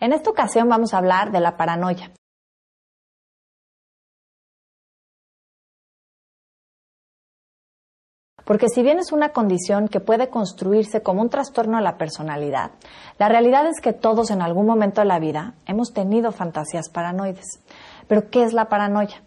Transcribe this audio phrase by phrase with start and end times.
[0.00, 2.10] En esta ocasión vamos a hablar de la paranoia.
[8.50, 12.72] Porque si bien es una condición que puede construirse como un trastorno a la personalidad,
[13.18, 17.60] la realidad es que todos en algún momento de la vida hemos tenido fantasías paranoides.
[18.08, 19.22] Pero ¿qué es la paranoia?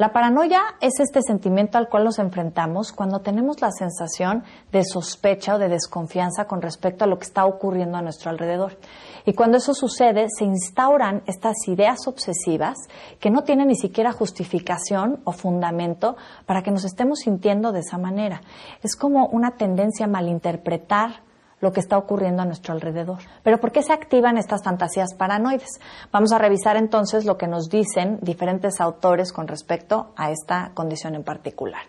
[0.00, 5.56] La paranoia es este sentimiento al cual nos enfrentamos cuando tenemos la sensación de sospecha
[5.56, 8.78] o de desconfianza con respecto a lo que está ocurriendo a nuestro alrededor.
[9.26, 12.78] Y cuando eso sucede, se instauran estas ideas obsesivas
[13.20, 17.98] que no tienen ni siquiera justificación o fundamento para que nos estemos sintiendo de esa
[17.98, 18.40] manera.
[18.82, 21.29] Es como una tendencia a malinterpretar
[21.60, 23.18] lo que está ocurriendo a nuestro alrededor.
[23.42, 25.80] Pero ¿por qué se activan estas fantasías paranoides?
[26.12, 31.14] Vamos a revisar entonces lo que nos dicen diferentes autores con respecto a esta condición
[31.14, 31.82] en particular.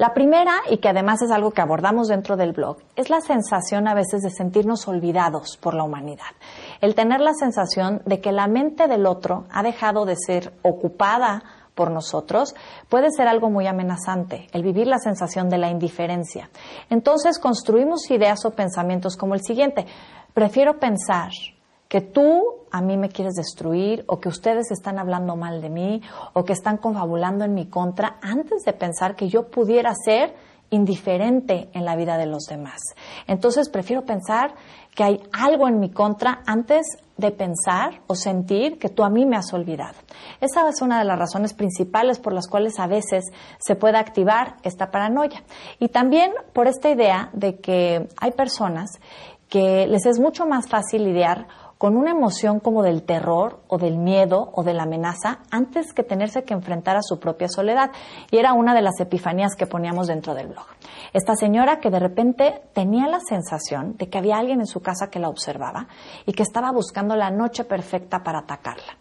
[0.00, 3.86] La primera, y que además es algo que abordamos dentro del blog, es la sensación
[3.86, 6.32] a veces de sentirnos olvidados por la humanidad.
[6.80, 11.42] El tener la sensación de que la mente del otro ha dejado de ser ocupada
[11.80, 12.54] por nosotros,
[12.90, 16.50] puede ser algo muy amenazante, el vivir la sensación de la indiferencia.
[16.90, 19.86] Entonces construimos ideas o pensamientos como el siguiente,
[20.34, 21.30] prefiero pensar
[21.88, 26.02] que tú a mí me quieres destruir o que ustedes están hablando mal de mí
[26.34, 30.34] o que están confabulando en mi contra antes de pensar que yo pudiera ser
[30.70, 32.80] indiferente en la vida de los demás.
[33.26, 34.54] Entonces prefiero pensar
[34.94, 39.26] que hay algo en mi contra antes de pensar o sentir que tú a mí
[39.26, 39.94] me has olvidado.
[40.40, 43.24] Esa es una de las razones principales por las cuales a veces
[43.58, 45.42] se puede activar esta paranoia.
[45.78, 49.00] Y también por esta idea de que hay personas
[49.50, 53.96] que les es mucho más fácil lidiar con una emoción como del terror o del
[53.96, 57.90] miedo o de la amenaza antes que tenerse que enfrentar a su propia soledad.
[58.30, 60.66] Y era una de las epifanías que poníamos dentro del blog.
[61.14, 65.08] Esta señora que de repente tenía la sensación de que había alguien en su casa
[65.10, 65.88] que la observaba
[66.26, 68.98] y que estaba buscando la noche perfecta para atacarla.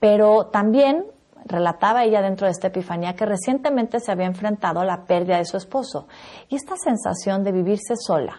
[0.00, 1.04] Pero también
[1.44, 5.44] relataba ella dentro de esta epifanía que recientemente se había enfrentado a la pérdida de
[5.44, 6.08] su esposo.
[6.48, 8.38] Y esta sensación de vivirse sola,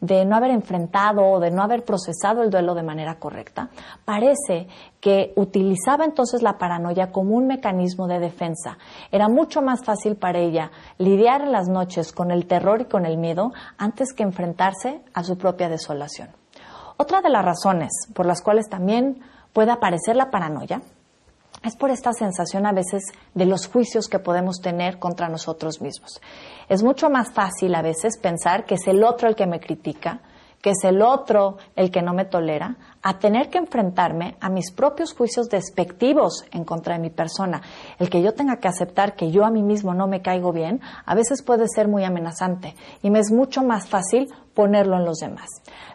[0.00, 3.70] de no haber enfrentado o de no haber procesado el duelo de manera correcta,
[4.04, 4.68] parece
[5.00, 8.78] que utilizaba entonces la paranoia como un mecanismo de defensa.
[9.10, 13.06] Era mucho más fácil para ella lidiar en las noches con el terror y con
[13.06, 16.28] el miedo antes que enfrentarse a su propia desolación.
[16.96, 19.22] Otra de las razones por las cuales también
[19.52, 20.82] puede aparecer la paranoia
[21.62, 23.02] es por esta sensación a veces
[23.34, 26.20] de los juicios que podemos tener contra nosotros mismos.
[26.68, 30.20] Es mucho más fácil a veces pensar que es el otro el que me critica,
[30.62, 34.72] que es el otro el que no me tolera, a tener que enfrentarme a mis
[34.72, 37.62] propios juicios despectivos en contra de mi persona.
[37.98, 40.80] El que yo tenga que aceptar que yo a mí mismo no me caigo bien,
[41.06, 45.18] a veces puede ser muy amenazante y me es mucho más fácil ponerlo en los
[45.18, 45.48] demás.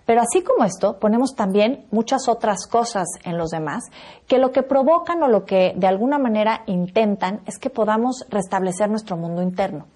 [0.06, 3.84] Pero así como esto, ponemos también muchas otras cosas en los demás
[4.28, 8.90] que lo que provocan o lo que de alguna manera intentan es que podamos restablecer
[8.90, 9.88] nuestro mundo interno.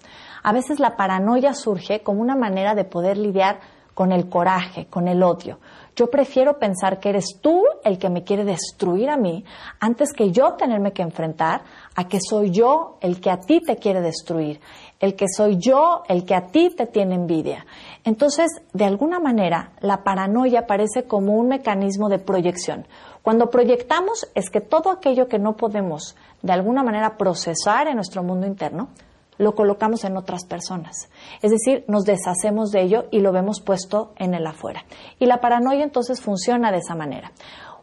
[0.42, 3.58] A veces la paranoia surge como una manera de poder lidiar
[4.00, 5.58] con el coraje, con el odio.
[5.94, 9.44] Yo prefiero pensar que eres tú el que me quiere destruir a mí
[9.78, 11.60] antes que yo tenerme que enfrentar
[11.94, 14.58] a que soy yo el que a ti te quiere destruir,
[15.00, 17.66] el que soy yo el que a ti te tiene envidia.
[18.02, 22.86] Entonces, de alguna manera, la paranoia parece como un mecanismo de proyección.
[23.20, 28.22] Cuando proyectamos es que todo aquello que no podemos de alguna manera procesar en nuestro
[28.22, 28.88] mundo interno,
[29.40, 31.08] lo colocamos en otras personas.
[31.40, 34.84] Es decir, nos deshacemos de ello y lo vemos puesto en el afuera.
[35.18, 37.32] Y la paranoia entonces funciona de esa manera.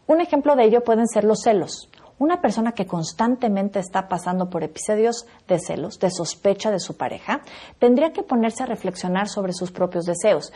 [0.06, 1.90] Un ejemplo de ello pueden ser los celos.
[2.20, 7.40] Una persona que constantemente está pasando por episodios de celos, de sospecha de su pareja,
[7.80, 10.52] tendría que ponerse a reflexionar sobre sus propios deseos.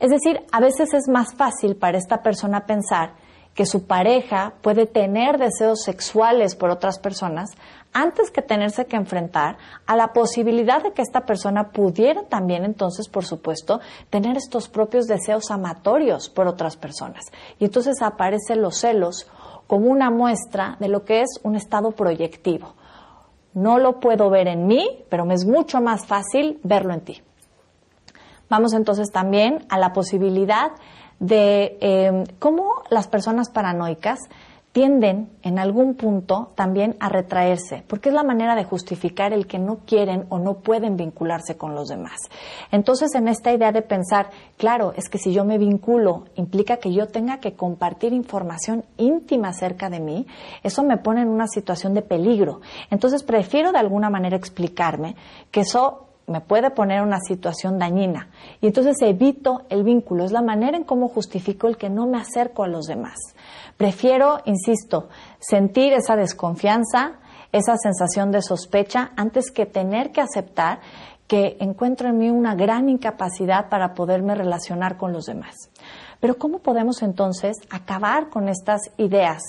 [0.00, 3.14] Es decir, a veces es más fácil para esta persona pensar
[3.54, 7.50] que su pareja puede tener deseos sexuales por otras personas
[7.92, 13.08] antes que tenerse que enfrentar a la posibilidad de que esta persona pudiera también entonces,
[13.08, 17.26] por supuesto, tener estos propios deseos amatorios por otras personas.
[17.58, 19.28] Y entonces aparecen los celos
[19.66, 22.74] como una muestra de lo que es un estado proyectivo.
[23.54, 27.22] No lo puedo ver en mí, pero me es mucho más fácil verlo en ti.
[28.48, 30.72] Vamos entonces también a la posibilidad
[31.22, 34.18] de eh, cómo las personas paranoicas
[34.72, 39.58] tienden en algún punto también a retraerse, porque es la manera de justificar el que
[39.58, 42.18] no quieren o no pueden vincularse con los demás.
[42.72, 46.92] Entonces, en esta idea de pensar, claro, es que si yo me vinculo, implica que
[46.92, 50.26] yo tenga que compartir información íntima acerca de mí,
[50.62, 52.62] eso me pone en una situación de peligro.
[52.90, 55.14] Entonces, prefiero de alguna manera explicarme
[55.50, 58.28] que eso me puede poner una situación dañina
[58.60, 60.24] y entonces evito el vínculo.
[60.24, 63.18] Es la manera en cómo justifico el que no me acerco a los demás.
[63.76, 65.08] Prefiero, insisto,
[65.40, 67.18] sentir esa desconfianza,
[67.50, 70.80] esa sensación de sospecha antes que tener que aceptar
[71.26, 75.54] que encuentro en mí una gran incapacidad para poderme relacionar con los demás.
[76.20, 79.42] Pero ¿cómo podemos entonces acabar con estas ideas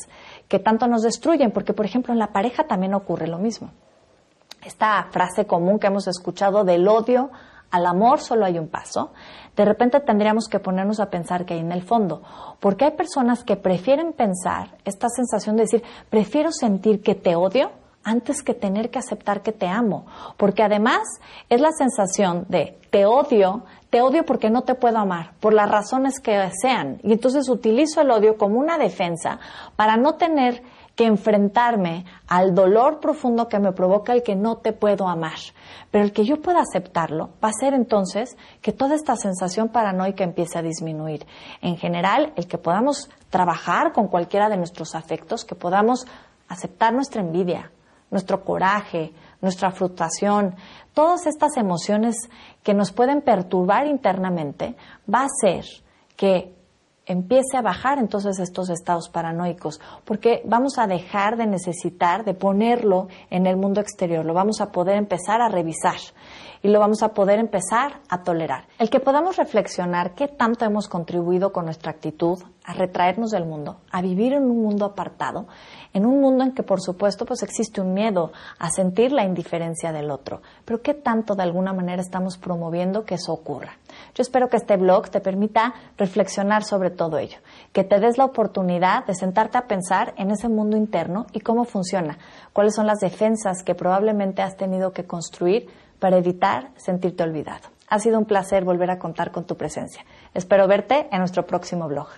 [0.48, 1.52] que tanto nos destruyen?
[1.52, 3.72] Porque, por ejemplo, en la pareja también ocurre lo mismo.
[4.65, 7.31] Esta frase común que hemos escuchado del odio
[7.71, 9.13] al amor solo hay un paso,
[9.56, 12.21] de repente tendríamos que ponernos a pensar que hay en el fondo,
[12.60, 17.71] porque hay personas que prefieren pensar esta sensación de decir, prefiero sentir que te odio
[18.04, 20.06] antes que tener que aceptar que te amo,
[20.38, 21.01] porque además
[21.50, 25.69] es la sensación de te odio, te odio porque no te puedo amar, por las
[25.69, 29.39] razones que sean, y entonces utilizo el odio como una defensa
[29.75, 30.62] para no tener
[30.95, 35.38] que enfrentarme al dolor profundo que me provoca el que no te puedo amar.
[35.90, 40.24] Pero el que yo pueda aceptarlo va a ser entonces que toda esta sensación paranoica
[40.24, 41.25] empiece a disminuir.
[41.62, 46.06] En general, el que podamos trabajar con cualquiera de nuestros afectos, que podamos
[46.48, 47.72] aceptar nuestra envidia,
[48.12, 49.12] nuestro coraje,
[49.42, 50.56] nuestra frustración,
[50.94, 52.16] todas estas emociones
[52.62, 54.75] que nos pueden perturbar internamente,
[55.12, 55.66] va a ser
[56.16, 56.52] que
[57.05, 63.07] empiece a bajar entonces estos estados paranoicos, porque vamos a dejar de necesitar de ponerlo
[63.29, 65.97] en el mundo exterior, lo vamos a poder empezar a revisar
[66.63, 68.65] y lo vamos a poder empezar a tolerar.
[68.80, 73.81] El que podamos reflexionar qué tanto hemos contribuido con nuestra actitud a retraernos del mundo,
[73.92, 75.48] a vivir en un mundo apartado,
[75.92, 79.92] en un mundo en que por supuesto pues existe un miedo a sentir la indiferencia
[79.92, 83.74] del otro, pero qué tanto de alguna manera estamos promoviendo que eso ocurra.
[84.15, 87.39] Yo espero que este blog te permita reflexionar sobre todo ello,
[87.74, 91.65] que te des la oportunidad de sentarte a pensar en ese mundo interno y cómo
[91.65, 92.18] funciona,
[92.54, 95.68] cuáles son las defensas que probablemente has tenido que construir
[96.03, 97.69] para evitar sentirte olvidado.
[97.88, 100.03] Ha sido un placer volver a contar con tu presencia.
[100.33, 102.09] Espero verte en nuestro próximo blog.